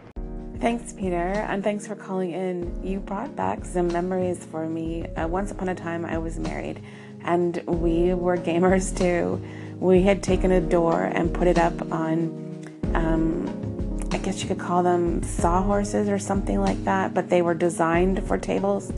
Thanks, 0.60 0.94
Peter, 0.94 1.18
and 1.18 1.62
thanks 1.64 1.86
for 1.86 1.96
calling 1.96 2.32
in. 2.32 2.82
You 2.84 3.00
brought 3.00 3.36
back 3.36 3.66
some 3.66 3.88
memories 3.90 4.46
for 4.46 4.66
me. 4.66 5.06
Uh, 5.08 5.28
once 5.28 5.52
upon 5.52 5.68
a 5.70 5.76
time, 5.76 6.06
I 6.06 6.18
was 6.18 6.40
married, 6.40 6.82
and 7.24 7.62
we 7.68 8.14
were 8.14 8.38
gamers 8.38 8.98
too. 8.98 9.44
We 9.80 10.04
had 10.04 10.24
taken 10.24 10.52
a 10.52 10.62
door 10.62 11.04
and 11.04 11.34
put 11.34 11.48
it 11.48 11.58
up 11.58 11.92
on, 11.92 12.66
um, 12.94 14.00
I 14.14 14.18
guess 14.20 14.42
you 14.42 14.48
could 14.48 14.60
call 14.60 14.84
them 14.84 15.22
sawhorses 15.22 16.08
or 16.08 16.18
something 16.18 16.62
like 16.62 16.82
that, 16.86 17.14
but 17.14 17.30
they 17.30 17.42
were 17.42 17.56
designed 17.56 18.26
for 18.26 18.38
tables. 18.38 18.94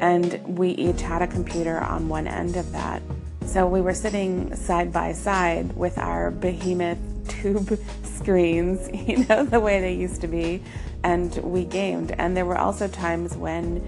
And 0.00 0.58
we 0.58 0.70
each 0.70 1.00
had 1.00 1.22
a 1.22 1.26
computer 1.26 1.78
on 1.78 2.08
one 2.08 2.26
end 2.26 2.56
of 2.56 2.70
that. 2.72 3.00
So 3.46 3.66
we 3.66 3.80
were 3.80 3.94
sitting 3.94 4.54
side 4.54 4.92
by 4.92 5.12
side 5.12 5.74
with 5.76 5.96
our 5.98 6.30
behemoth 6.30 6.98
tube 7.28 7.80
screens, 8.20 8.88
you 9.08 9.24
know, 9.26 9.44
the 9.44 9.60
way 9.60 9.80
they 9.80 9.94
used 9.94 10.20
to 10.20 10.28
be, 10.28 10.62
and 11.02 11.34
we 11.38 11.64
gamed. 11.64 12.12
And 12.18 12.36
there 12.36 12.46
were 12.46 12.58
also 12.58 12.88
times 12.88 13.36
when 13.36 13.82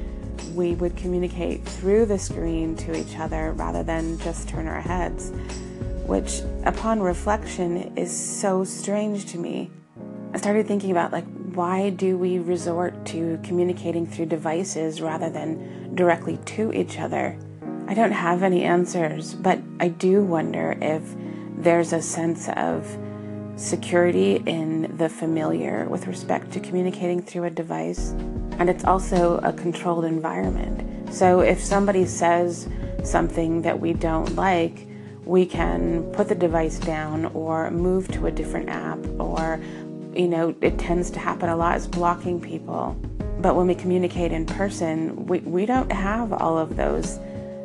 we 0.54 0.74
would 0.74 0.96
communicate 0.96 1.64
through 1.64 2.06
the 2.06 2.18
screen 2.18 2.74
to 2.76 2.96
each 2.98 3.16
other 3.16 3.52
rather 3.52 3.82
than 3.82 4.18
just 4.18 4.48
turn 4.48 4.66
our 4.66 4.80
heads, 4.80 5.30
which, 6.06 6.40
upon 6.64 7.00
reflection, 7.00 7.96
is 7.96 8.10
so 8.10 8.64
strange 8.64 9.26
to 9.26 9.38
me. 9.38 9.70
I 10.34 10.38
started 10.38 10.66
thinking 10.66 10.90
about, 10.90 11.12
like, 11.12 11.26
why 11.54 11.90
do 11.90 12.16
we 12.16 12.38
resort 12.38 13.04
to 13.06 13.38
communicating 13.42 14.06
through 14.06 14.26
devices 14.26 15.02
rather 15.02 15.28
than 15.28 15.94
directly 15.94 16.38
to 16.46 16.72
each 16.72 16.98
other? 16.98 17.38
I 17.86 17.94
don't 17.94 18.12
have 18.12 18.42
any 18.42 18.62
answers, 18.62 19.34
but 19.34 19.60
I 19.78 19.88
do 19.88 20.22
wonder 20.24 20.78
if 20.80 21.02
there's 21.58 21.92
a 21.92 22.00
sense 22.00 22.48
of 22.56 22.96
security 23.62 24.42
in 24.46 24.96
the 24.96 25.08
familiar 25.08 25.86
with 25.88 26.06
respect 26.06 26.50
to 26.52 26.60
communicating 26.60 27.22
through 27.22 27.44
a 27.44 27.50
device. 27.50 28.10
And 28.58 28.68
it's 28.68 28.84
also 28.84 29.38
a 29.38 29.52
controlled 29.52 30.04
environment. 30.04 31.14
So 31.14 31.40
if 31.40 31.60
somebody 31.60 32.06
says 32.06 32.68
something 33.04 33.62
that 33.62 33.78
we 33.78 33.92
don't 33.92 34.34
like, 34.36 34.86
we 35.24 35.46
can 35.46 36.02
put 36.12 36.28
the 36.28 36.34
device 36.34 36.78
down 36.78 37.26
or 37.26 37.70
move 37.70 38.08
to 38.08 38.26
a 38.26 38.30
different 38.30 38.68
app 38.68 38.98
or 39.20 39.60
you 40.14 40.26
know 40.26 40.54
it 40.60 40.78
tends 40.78 41.10
to 41.12 41.18
happen 41.20 41.48
a 41.48 41.56
lot 41.56 41.76
is 41.76 41.86
blocking 41.86 42.40
people 42.40 42.94
but 43.38 43.54
when 43.54 43.68
we 43.68 43.74
communicate 43.74 44.32
in 44.32 44.44
person 44.44 45.24
we, 45.26 45.38
we 45.38 45.64
don't 45.64 45.92
have 45.92 46.32
all 46.32 46.58
of 46.58 46.76
those 46.76 47.20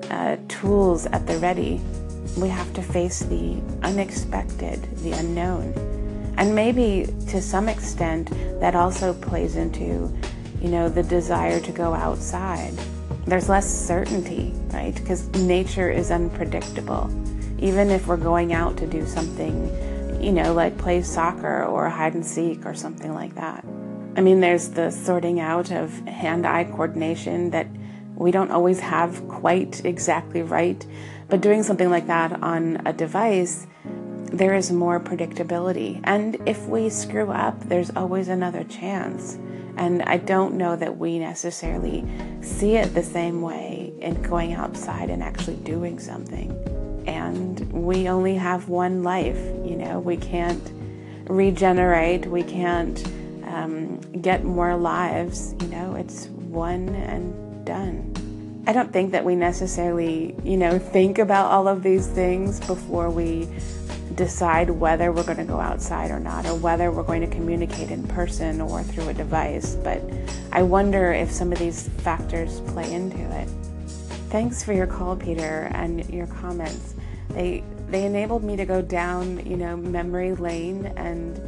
uh, 0.09 0.37
tools 0.47 1.05
at 1.07 1.25
the 1.27 1.37
ready. 1.39 1.81
We 2.35 2.49
have 2.49 2.73
to 2.73 2.81
face 2.81 3.19
the 3.19 3.61
unexpected, 3.83 4.83
the 4.97 5.13
unknown. 5.13 5.73
And 6.37 6.53
maybe 6.53 7.07
to 7.29 7.41
some 7.41 7.69
extent, 7.69 8.29
that 8.59 8.75
also 8.75 9.13
plays 9.13 9.55
into, 9.55 10.15
you 10.61 10.69
know, 10.69 10.89
the 10.89 11.03
desire 11.03 11.59
to 11.59 11.71
go 11.71 11.93
outside. 11.93 12.73
There's 13.25 13.49
less 13.49 13.67
certainty, 13.67 14.53
right? 14.67 14.93
Because 14.93 15.27
nature 15.29 15.89
is 15.89 16.11
unpredictable. 16.11 17.09
Even 17.59 17.89
if 17.89 18.07
we're 18.07 18.17
going 18.17 18.53
out 18.53 18.77
to 18.77 18.87
do 18.87 19.05
something, 19.05 20.23
you 20.23 20.31
know, 20.31 20.53
like 20.53 20.77
play 20.77 21.01
soccer 21.01 21.65
or 21.65 21.89
hide 21.89 22.13
and 22.13 22.25
seek 22.25 22.65
or 22.65 22.73
something 22.73 23.13
like 23.13 23.35
that. 23.35 23.65
I 24.15 24.21
mean, 24.21 24.39
there's 24.39 24.69
the 24.69 24.91
sorting 24.91 25.39
out 25.39 25.71
of 25.71 25.91
hand 26.07 26.45
eye 26.47 26.63
coordination 26.63 27.51
that 27.51 27.67
we 28.15 28.31
don't 28.31 28.49
always 28.49 28.79
have 28.79 29.27
quite 29.27 29.85
exactly 29.85 30.41
right, 30.41 30.83
but 31.29 31.41
doing 31.41 31.63
something 31.63 31.89
like 31.89 32.07
that 32.07 32.41
on 32.41 32.81
a 32.85 32.93
device, 32.93 33.67
there 34.31 34.55
is 34.55 34.71
more 34.71 34.99
predictability. 34.99 36.01
And 36.03 36.37
if 36.45 36.67
we 36.67 36.89
screw 36.89 37.31
up, 37.31 37.59
there's 37.67 37.91
always 37.95 38.27
another 38.27 38.63
chance. 38.63 39.37
And 39.77 40.01
I 40.03 40.17
don't 40.17 40.55
know 40.55 40.75
that 40.75 40.97
we 40.97 41.19
necessarily 41.19 42.05
see 42.41 42.75
it 42.75 42.93
the 42.93 43.03
same 43.03 43.41
way 43.41 43.93
in 43.99 44.21
going 44.21 44.53
outside 44.53 45.09
and 45.09 45.21
actually 45.21 45.57
doing 45.57 45.99
something. 45.99 46.51
And 47.07 47.71
we 47.71 48.09
only 48.09 48.35
have 48.35 48.69
one 48.69 49.03
life, 49.03 49.37
you 49.65 49.75
know, 49.75 49.99
we 49.99 50.17
can't 50.17 50.71
regenerate, 51.29 52.25
we 52.25 52.43
can't 52.43 53.05
um, 53.43 53.99
get 54.21 54.43
more 54.43 54.75
lives, 54.75 55.55
you 55.61 55.67
know, 55.67 55.95
it's 55.95 56.27
one 56.27 56.89
and 56.89 57.65
done. 57.65 58.16
I 58.67 58.73
don't 58.73 58.91
think 58.91 59.13
that 59.13 59.23
we 59.23 59.37
necessarily, 59.37 60.35
you 60.43 60.57
know, 60.57 60.77
think 60.77 61.19
about 61.19 61.49
all 61.51 61.69
of 61.69 61.83
these 61.83 62.05
things 62.05 62.59
before 62.59 63.09
we 63.09 63.47
decide 64.15 64.69
whether 64.69 65.13
we're 65.13 65.23
going 65.23 65.37
to 65.37 65.45
go 65.45 65.61
outside 65.61 66.11
or 66.11 66.19
not, 66.19 66.45
or 66.45 66.53
whether 66.53 66.91
we're 66.91 67.03
going 67.03 67.21
to 67.21 67.33
communicate 67.33 67.91
in 67.91 68.05
person 68.09 68.59
or 68.59 68.83
through 68.83 69.07
a 69.07 69.13
device. 69.13 69.75
But 69.75 70.03
I 70.51 70.63
wonder 70.63 71.13
if 71.13 71.31
some 71.31 71.53
of 71.53 71.59
these 71.59 71.87
factors 71.99 72.59
play 72.67 72.91
into 72.91 73.17
it. 73.39 73.47
Thanks 74.29 74.63
for 74.63 74.73
your 74.73 74.85
call, 74.85 75.15
Peter, 75.15 75.71
and 75.73 76.05
your 76.09 76.27
comments. 76.27 76.93
They 77.29 77.63
they 77.87 78.03
enabled 78.03 78.43
me 78.43 78.57
to 78.57 78.65
go 78.65 78.81
down, 78.81 79.45
you 79.45 79.55
know, 79.55 79.77
memory 79.77 80.35
lane 80.35 80.87
and 80.97 81.39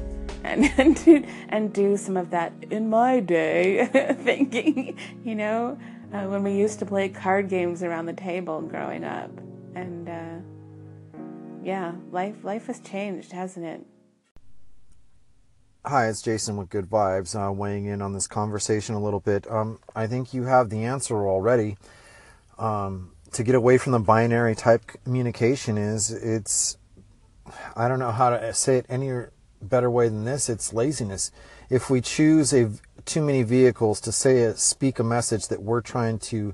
and 0.46 0.72
and 0.78 1.04
do, 1.04 1.26
and 1.50 1.74
do 1.74 1.98
some 1.98 2.16
of 2.16 2.30
that 2.30 2.54
in 2.70 2.90
my 2.90 3.20
day 3.20 3.88
thinking, 4.24 4.98
you 5.26 5.36
know 5.36 5.78
uh, 6.13 6.24
when 6.24 6.44
we 6.44 6.54
used 6.54 6.80
to 6.80 6.86
play 6.86 7.10
card 7.10 7.50
games 7.50 7.84
around 7.84 8.06
the 8.06 8.13
table 8.13 8.62
growing 8.62 9.04
up. 9.04 9.32
And 9.75 10.10
uh, 10.10 10.39
yeah, 11.63 11.94
life 12.12 12.44
life 12.44 12.68
has 12.68 12.80
changed, 12.80 13.32
hasn't 13.32 13.66
it? 13.66 13.86
Hi, 15.86 16.08
it's 16.08 16.22
Jason 16.22 16.58
with 16.58 16.70
Good 16.70 16.89
Vibes, 16.89 17.36
uh, 17.36 17.51
weighing 17.51 17.86
in 17.86 18.01
on 18.01 18.13
this 18.13 18.28
conversation 18.28 18.96
a 18.96 19.01
little 19.01 19.22
bit. 19.22 19.50
Um, 19.50 19.80
I 19.96 20.08
think 20.08 20.34
you 20.34 20.44
have 20.44 20.70
the 20.70 20.84
answer 20.84 21.28
already. 21.28 21.78
Um, 22.58 23.13
to 23.32 23.44
get 23.44 23.56
away 23.56 23.78
from 23.78 23.94
the 23.94 24.00
binary 24.00 24.56
type 24.56 24.84
communication 25.04 25.78
is 25.78 26.12
it's 26.12 26.78
I 27.75 27.88
don't 27.88 28.00
know 28.00 28.12
how 28.12 28.32
to 28.32 28.54
say 28.54 28.78
it 28.78 28.86
any 28.89 29.12
better 29.62 29.89
way 29.89 30.08
than 30.08 30.25
this. 30.25 30.50
It's 30.50 30.74
laziness. 30.74 31.32
If 31.70 31.89
we 31.89 32.01
choose 32.01 32.54
a 32.54 32.72
too 33.06 33.22
many 33.22 33.44
vehicles 33.44 34.00
to 34.01 34.12
say 34.12 34.44
a, 34.44 34.56
speak 34.56 35.00
a 35.00 35.04
message 35.04 35.48
that 35.48 35.63
we're 35.63 35.82
trying 35.82 36.20
to 36.20 36.54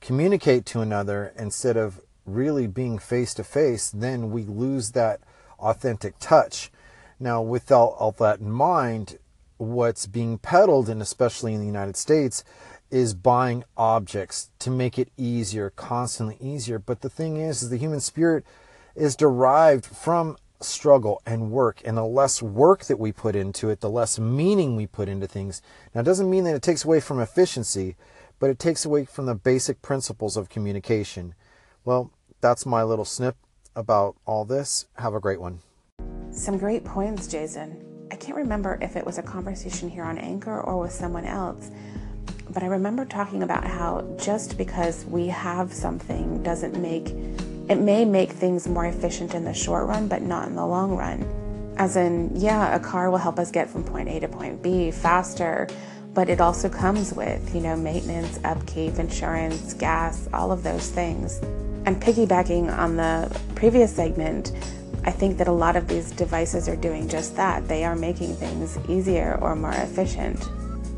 communicate 0.00 0.66
to 0.66 0.80
another 0.80 1.32
instead 1.38 1.76
of 1.76 2.00
really 2.24 2.66
being 2.66 2.98
face 2.98 3.34
to 3.34 3.44
face, 3.44 3.90
then 3.90 4.30
we 4.30 4.44
lose 4.44 4.92
that 4.92 5.20
authentic 5.58 6.18
touch. 6.18 6.70
Now, 7.18 7.42
with 7.42 7.70
all, 7.70 7.90
all 7.98 8.12
that 8.12 8.40
in 8.40 8.50
mind, 8.50 9.18
what's 9.58 10.06
being 10.06 10.38
peddled, 10.38 10.88
and 10.88 11.00
especially 11.00 11.54
in 11.54 11.60
the 11.60 11.66
United 11.66 11.96
States, 11.96 12.42
is 12.90 13.14
buying 13.14 13.64
objects 13.76 14.50
to 14.58 14.70
make 14.70 14.98
it 14.98 15.08
easier, 15.16 15.70
constantly 15.70 16.36
easier. 16.40 16.78
But 16.78 17.00
the 17.00 17.08
thing 17.08 17.38
is, 17.38 17.62
is 17.62 17.70
the 17.70 17.78
human 17.78 18.00
spirit 18.00 18.44
is 18.94 19.16
derived 19.16 19.86
from 19.86 20.36
struggle 20.64 21.20
and 21.26 21.50
work 21.50 21.80
and 21.84 21.96
the 21.96 22.04
less 22.04 22.42
work 22.42 22.84
that 22.84 22.98
we 22.98 23.12
put 23.12 23.36
into 23.36 23.70
it 23.70 23.80
the 23.80 23.90
less 23.90 24.18
meaning 24.18 24.76
we 24.76 24.86
put 24.86 25.08
into 25.08 25.26
things. 25.26 25.62
Now 25.94 26.00
it 26.00 26.04
doesn't 26.04 26.30
mean 26.30 26.44
that 26.44 26.54
it 26.54 26.62
takes 26.62 26.84
away 26.84 27.00
from 27.00 27.20
efficiency 27.20 27.96
but 28.38 28.50
it 28.50 28.58
takes 28.58 28.84
away 28.84 29.04
from 29.04 29.26
the 29.26 29.34
basic 29.34 29.82
principles 29.82 30.36
of 30.36 30.48
communication. 30.48 31.34
Well 31.84 32.10
that's 32.40 32.66
my 32.66 32.82
little 32.82 33.04
snip 33.04 33.36
about 33.74 34.16
all 34.24 34.44
this. 34.44 34.86
Have 34.96 35.14
a 35.14 35.20
great 35.20 35.40
one. 35.40 35.60
Some 36.30 36.58
great 36.58 36.84
points 36.84 37.26
jason. 37.26 38.08
I 38.10 38.16
can't 38.16 38.36
remember 38.36 38.78
if 38.82 38.96
it 38.96 39.06
was 39.06 39.18
a 39.18 39.22
conversation 39.22 39.88
here 39.88 40.04
on 40.04 40.18
anchor 40.18 40.60
or 40.60 40.78
with 40.80 40.92
someone 40.92 41.24
else 41.24 41.70
but 42.50 42.62
i 42.62 42.66
remember 42.66 43.04
talking 43.04 43.42
about 43.42 43.64
how 43.64 44.04
just 44.18 44.58
because 44.58 45.04
we 45.06 45.26
have 45.28 45.72
something 45.72 46.42
doesn't 46.42 46.80
make 46.80 47.14
it 47.68 47.78
may 47.78 48.04
make 48.04 48.32
things 48.32 48.68
more 48.68 48.86
efficient 48.86 49.34
in 49.34 49.44
the 49.44 49.54
short 49.54 49.86
run, 49.86 50.08
but 50.08 50.22
not 50.22 50.48
in 50.48 50.56
the 50.56 50.66
long 50.66 50.96
run. 50.96 51.24
As 51.76 51.96
in, 51.96 52.30
yeah, 52.34 52.74
a 52.74 52.80
car 52.80 53.10
will 53.10 53.18
help 53.18 53.38
us 53.38 53.50
get 53.50 53.70
from 53.70 53.84
point 53.84 54.08
A 54.08 54.20
to 54.20 54.28
point 54.28 54.62
B 54.62 54.90
faster, 54.90 55.68
but 56.12 56.28
it 56.28 56.40
also 56.40 56.68
comes 56.68 57.14
with, 57.14 57.54
you 57.54 57.60
know, 57.60 57.76
maintenance, 57.76 58.38
upkeep, 58.44 58.98
insurance, 58.98 59.74
gas, 59.74 60.28
all 60.32 60.52
of 60.52 60.62
those 60.62 60.90
things. 60.90 61.38
And 61.86 62.00
piggybacking 62.00 62.76
on 62.76 62.96
the 62.96 63.40
previous 63.54 63.94
segment, 63.94 64.52
I 65.04 65.10
think 65.10 65.38
that 65.38 65.48
a 65.48 65.52
lot 65.52 65.74
of 65.74 65.88
these 65.88 66.10
devices 66.12 66.68
are 66.68 66.76
doing 66.76 67.08
just 67.08 67.34
that. 67.36 67.66
They 67.66 67.84
are 67.84 67.96
making 67.96 68.36
things 68.36 68.78
easier 68.88 69.38
or 69.40 69.56
more 69.56 69.72
efficient. 69.72 70.48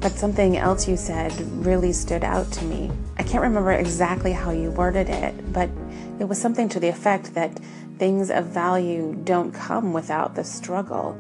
But 0.01 0.13
something 0.13 0.59
else 0.59 0.87
you 0.87 0.97
said 0.97 1.33
really 1.65 1.93
stood 1.93 2.25
out 2.25 2.51
to 2.53 2.65
me. 2.65 2.91
I 3.17 3.23
can't 3.23 3.43
remember 3.43 3.73
exactly 3.73 4.33
how 4.33 4.51
you 4.51 4.71
worded 4.73 5.09
it, 5.09 5.53
but 5.53 5.71
it 6.21 6.25
was 6.25 6.41
something 6.41 6.69
to 6.71 6.81
the 6.81 6.89
effect 6.89 7.35
that 7.35 7.59
things 7.99 8.31
of 8.31 8.47
value 8.47 9.21
don't 9.25 9.53
come 9.53 9.93
without 9.93 10.35
the 10.35 10.45
struggle. 10.45 11.19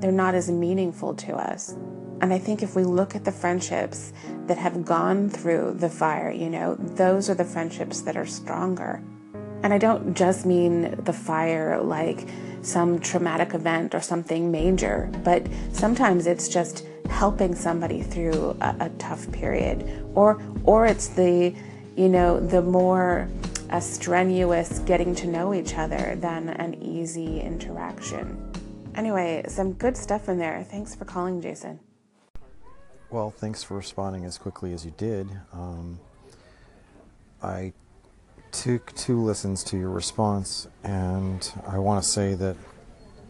They're 0.00 0.12
not 0.12 0.34
as 0.34 0.50
meaningful 0.50 1.14
to 1.14 1.34
us. 1.34 1.74
And 2.20 2.32
I 2.32 2.38
think 2.38 2.62
if 2.62 2.76
we 2.76 2.84
look 2.84 3.14
at 3.14 3.24
the 3.24 3.32
friendships 3.32 4.12
that 4.46 4.58
have 4.58 4.84
gone 4.84 5.30
through 5.30 5.76
the 5.78 5.88
fire, 5.88 6.30
you 6.30 6.50
know, 6.50 6.74
those 6.74 7.30
are 7.30 7.34
the 7.34 7.44
friendships 7.44 8.02
that 8.02 8.16
are 8.16 8.26
stronger. 8.26 9.02
And 9.62 9.72
I 9.72 9.78
don't 9.78 10.14
just 10.14 10.46
mean 10.46 11.02
the 11.04 11.12
fire 11.12 11.80
like 11.80 12.28
some 12.62 12.98
traumatic 13.00 13.54
event 13.54 13.94
or 13.94 14.00
something 14.00 14.50
major, 14.50 15.10
but 15.24 15.46
sometimes 15.72 16.26
it's 16.26 16.48
just 16.48 16.86
helping 17.08 17.54
somebody 17.54 18.02
through 18.02 18.56
a, 18.60 18.76
a 18.80 18.88
tough 18.98 19.30
period, 19.32 20.04
or 20.14 20.40
or 20.64 20.86
it's 20.86 21.08
the 21.08 21.54
you 21.96 22.08
know 22.08 22.38
the 22.38 22.62
more 22.62 23.28
a 23.70 23.80
strenuous 23.80 24.80
getting 24.80 25.14
to 25.14 25.26
know 25.26 25.54
each 25.54 25.76
other 25.76 26.16
than 26.16 26.50
an 26.50 26.82
easy 26.82 27.40
interaction. 27.40 28.52
Anyway, 28.96 29.44
some 29.48 29.72
good 29.72 29.96
stuff 29.96 30.28
in 30.28 30.38
there. 30.38 30.66
Thanks 30.68 30.94
for 30.94 31.04
calling, 31.04 31.40
Jason. 31.40 31.78
Well, 33.10 33.30
thanks 33.30 33.62
for 33.62 33.76
responding 33.76 34.24
as 34.24 34.38
quickly 34.38 34.72
as 34.72 34.84
you 34.84 34.92
did. 34.96 35.28
Um, 35.52 36.00
I 37.42 37.72
took 38.50 38.92
two 38.94 39.22
listens 39.22 39.62
to 39.64 39.78
your 39.78 39.90
response, 39.90 40.66
and 40.82 41.52
I 41.66 41.78
want 41.78 42.02
to 42.02 42.08
say 42.08 42.34
that 42.34 42.56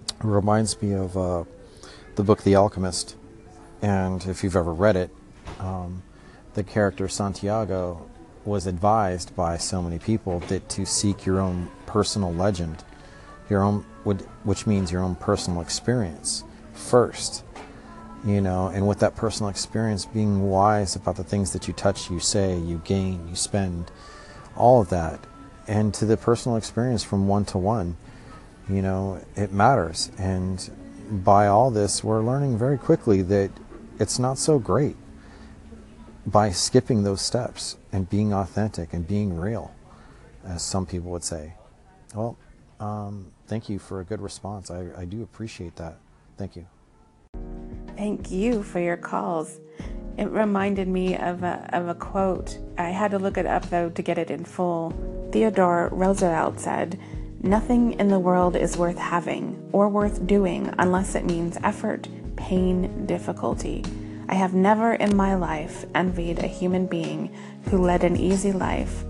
it 0.06 0.24
reminds 0.24 0.80
me 0.80 0.94
of 0.94 1.16
uh, 1.16 1.44
the 2.16 2.22
book 2.22 2.42
The 2.42 2.56
Alchemist. 2.56 3.16
And 3.82 4.24
if 4.26 4.42
you've 4.42 4.56
ever 4.56 4.72
read 4.72 4.96
it, 4.96 5.10
um, 5.58 6.02
the 6.54 6.62
character 6.62 7.08
Santiago 7.08 8.06
was 8.44 8.66
advised 8.66 9.34
by 9.36 9.56
so 9.56 9.82
many 9.82 9.98
people 9.98 10.40
that 10.40 10.68
to 10.70 10.86
seek 10.86 11.26
your 11.26 11.40
own 11.40 11.70
personal 11.86 12.32
legend, 12.32 12.82
your 13.48 13.62
own, 13.62 13.80
which 14.44 14.66
means 14.66 14.90
your 14.90 15.02
own 15.02 15.14
personal 15.14 15.60
experience 15.60 16.44
first, 16.72 17.44
you 18.24 18.40
know, 18.40 18.68
and 18.68 18.86
with 18.86 18.98
that 19.00 19.16
personal 19.16 19.50
experience, 19.50 20.06
being 20.06 20.48
wise 20.48 20.96
about 20.96 21.16
the 21.16 21.24
things 21.24 21.52
that 21.52 21.68
you 21.68 21.74
touch, 21.74 22.10
you 22.10 22.20
say, 22.20 22.58
you 22.58 22.80
gain, 22.84 23.28
you 23.28 23.36
spend, 23.36 23.90
all 24.56 24.80
of 24.80 24.90
that, 24.90 25.20
and 25.68 25.92
to 25.94 26.04
the 26.04 26.16
personal 26.16 26.56
experience 26.56 27.02
from 27.02 27.28
one 27.28 27.44
to 27.46 27.58
one, 27.58 27.96
you 28.68 28.82
know, 28.82 29.20
it 29.36 29.52
matters. 29.52 30.10
And 30.18 30.70
by 31.24 31.46
all 31.46 31.70
this, 31.70 32.04
we're 32.04 32.22
learning 32.22 32.56
very 32.56 32.78
quickly 32.78 33.22
that 33.22 33.50
it's 33.98 34.18
not 34.18 34.38
so 34.38 34.58
great 34.58 34.96
by 36.26 36.50
skipping 36.50 37.02
those 37.02 37.20
steps 37.20 37.76
and 37.92 38.08
being 38.08 38.32
authentic 38.32 38.92
and 38.92 39.06
being 39.06 39.36
real, 39.36 39.72
as 40.44 40.62
some 40.62 40.86
people 40.86 41.10
would 41.10 41.24
say. 41.24 41.54
Well, 42.14 42.36
um, 42.78 43.26
thank 43.46 43.68
you 43.68 43.78
for 43.78 44.00
a 44.00 44.04
good 44.04 44.20
response. 44.20 44.70
I, 44.70 44.86
I 44.96 45.04
do 45.04 45.22
appreciate 45.22 45.76
that. 45.76 45.96
Thank 46.36 46.56
you. 46.56 46.66
Thank 47.96 48.30
you 48.30 48.62
for 48.62 48.80
your 48.80 48.96
calls. 48.96 49.60
It 50.16 50.28
reminded 50.30 50.88
me 50.88 51.16
of 51.16 51.42
a, 51.42 51.68
of 51.72 51.88
a 51.88 51.94
quote. 51.94 52.58
I 52.78 52.90
had 52.90 53.10
to 53.12 53.18
look 53.18 53.38
it 53.38 53.46
up 53.46 53.68
though 53.70 53.90
to 53.90 54.02
get 54.02 54.18
it 54.18 54.30
in 54.30 54.44
full. 54.44 54.92
Theodore 55.32 55.88
Roosevelt 55.92 56.60
said, 56.60 56.98
Nothing 57.42 57.98
in 57.98 58.08
the 58.08 58.18
world 58.18 58.54
is 58.54 58.76
worth 58.76 58.98
having 58.98 59.68
or 59.72 59.88
worth 59.88 60.26
doing 60.26 60.74
unless 60.78 61.14
it 61.14 61.24
means 61.24 61.56
effort, 61.62 62.06
pain, 62.36 63.06
difficulty. 63.06 63.82
I 64.30 64.34
have 64.34 64.54
never 64.54 64.94
in 64.94 65.16
my 65.16 65.34
life 65.34 65.84
envied 65.92 66.38
a 66.38 66.46
human 66.46 66.86
being 66.86 67.34
who 67.68 67.78
led 67.78 68.04
an 68.04 68.16
easy 68.16 68.52
life. 68.52 69.02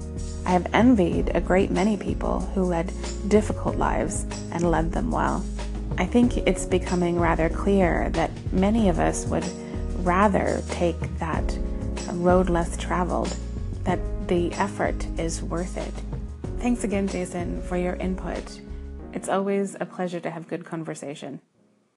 I 0.46 0.50
have 0.52 0.66
envied 0.72 1.32
a 1.34 1.42
great 1.42 1.70
many 1.70 1.98
people 1.98 2.40
who 2.40 2.62
led 2.62 2.90
difficult 3.28 3.76
lives 3.76 4.24
and 4.50 4.70
led 4.70 4.92
them 4.92 5.10
well. 5.10 5.44
I 5.98 6.06
think 6.06 6.38
it's 6.38 6.64
becoming 6.64 7.20
rather 7.20 7.50
clear 7.50 8.08
that 8.14 8.30
many 8.50 8.88
of 8.88 8.98
us 8.98 9.26
would 9.26 9.44
rather 9.98 10.62
take 10.70 10.98
that 11.18 11.58
road 12.12 12.48
less 12.48 12.78
traveled, 12.78 13.36
that 13.84 14.00
the 14.26 14.50
effort 14.54 15.06
is 15.18 15.42
worth 15.42 15.76
it. 15.76 15.92
Thanks 16.60 16.82
again, 16.82 17.06
Jason, 17.06 17.60
for 17.60 17.76
your 17.76 17.96
input. 17.96 18.62
It's 19.12 19.28
always 19.28 19.76
a 19.78 19.84
pleasure 19.84 20.20
to 20.20 20.30
have 20.30 20.48
good 20.48 20.64
conversation. 20.64 21.42